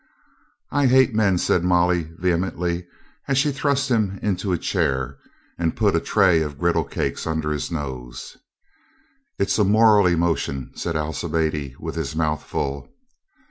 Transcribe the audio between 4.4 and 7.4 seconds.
a chair and put a tray of gridle cakes